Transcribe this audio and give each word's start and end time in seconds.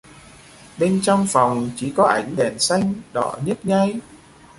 Bên 0.79 0.99
trong 1.03 1.27
phòng 1.29 1.71
chỉ 1.75 1.93
có 1.97 2.03
ảnh 2.07 2.35
đèn 2.35 2.59
xanh 2.59 2.93
đỏ 3.13 3.35
nhấp 3.45 3.65
nháy 3.65 3.99